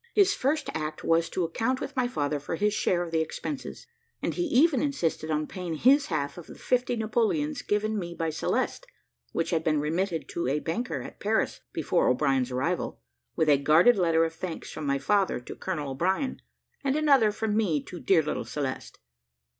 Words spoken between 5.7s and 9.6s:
his half of the fifty Napoleons given me by Celeste, which